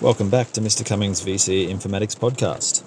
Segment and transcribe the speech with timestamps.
[0.00, 0.82] Welcome back to Mr.
[0.82, 2.84] Cummings VCE Informatics Podcast.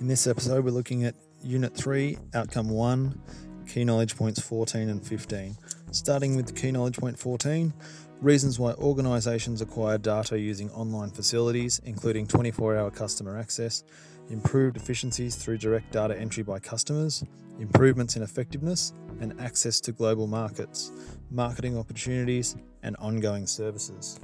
[0.00, 3.22] In this episode, we're looking at Unit 3, Outcome 1,
[3.68, 5.56] Key Knowledge Points 14 and 15.
[5.92, 7.72] Starting with Key Knowledge Point 14,
[8.20, 13.84] reasons why organisations acquire data using online facilities, including 24 hour customer access,
[14.28, 17.22] improved efficiencies through direct data entry by customers,
[17.60, 20.90] improvements in effectiveness, and access to global markets,
[21.30, 24.18] marketing opportunities, and ongoing services.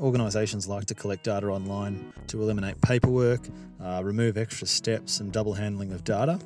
[0.00, 3.40] Organisations like to collect data online to eliminate paperwork,
[3.82, 6.38] uh, remove extra steps, and double handling of data,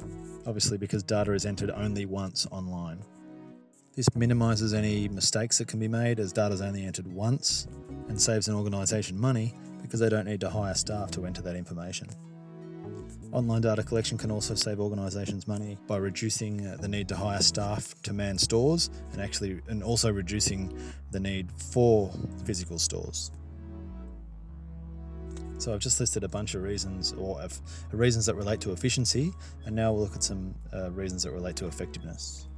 [0.46, 3.04] obviously, because data is entered only once online.
[3.94, 7.66] This minimises any mistakes that can be made as data is only entered once
[8.08, 11.54] and saves an organisation money because they don't need to hire staff to enter that
[11.54, 12.08] information.
[13.32, 17.40] Online data collection can also save organisations money by reducing uh, the need to hire
[17.40, 20.74] staff to man stores and actually and also reducing
[21.10, 22.10] the need for
[22.46, 23.30] physical stores.
[25.62, 27.40] So I've just listed a bunch of reasons or
[27.92, 29.32] reasons that relate to efficiency,
[29.64, 32.48] and now we'll look at some uh, reasons that relate to effectiveness.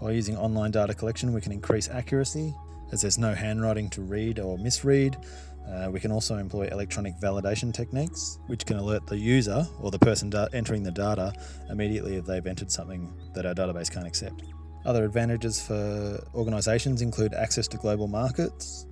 [0.00, 2.52] By using online data collection, we can increase accuracy
[2.90, 5.16] as there's no handwriting to read or misread.
[5.64, 9.98] Uh, we can also employ electronic validation techniques, which can alert the user or the
[10.00, 11.32] person da- entering the data
[11.70, 14.42] immediately if they've entered something that our database can't accept.
[14.84, 18.88] Other advantages for organisations include access to global markets,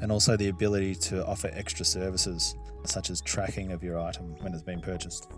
[0.00, 4.52] and also the ability to offer extra services such as tracking of your item when
[4.52, 5.28] it's been purchased.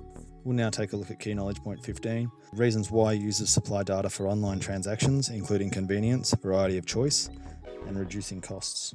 [0.44, 4.08] We'll now take a look at Key Knowledge Point 15 reasons why users supply data
[4.08, 7.30] for online transactions, including convenience, variety of choice,
[7.86, 8.94] and reducing costs.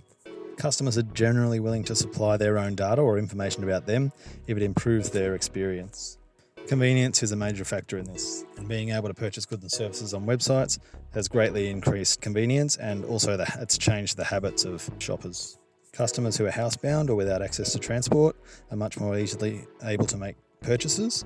[0.58, 4.12] Customers are generally willing to supply their own data or information about them
[4.48, 6.18] if it improves their experience.
[6.68, 10.14] Convenience is a major factor in this, and being able to purchase goods and services
[10.14, 10.80] on websites
[11.14, 15.58] has greatly increased convenience and also the, it's changed the habits of shoppers.
[15.92, 18.38] Customers who are housebound or without access to transport
[18.70, 21.26] are much more easily able to make purchases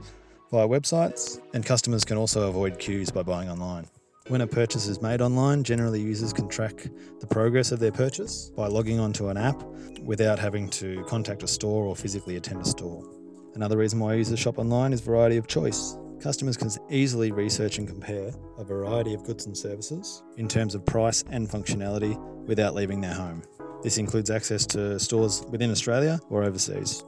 [0.50, 3.86] via websites, and customers can also avoid queues by buying online.
[4.28, 6.88] When a purchase is made online, generally users can track
[7.20, 9.62] the progress of their purchase by logging onto an app
[10.02, 13.04] without having to contact a store or physically attend a store.
[13.56, 15.98] Another reason why I use the shop online is variety of choice.
[16.20, 20.86] Customers can easily research and compare a variety of goods and services in terms of
[20.86, 22.18] price and functionality
[22.48, 23.42] without leaving their home.
[23.82, 27.02] This includes access to stores within Australia or overseas.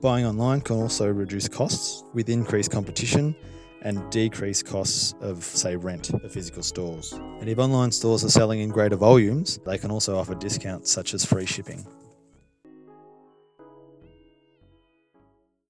[0.00, 3.36] Buying online can also reduce costs with increased competition
[3.82, 7.12] and decrease costs of, say, rent of physical stores.
[7.12, 11.14] And if online stores are selling in greater volumes, they can also offer discounts such
[11.14, 11.86] as free shipping.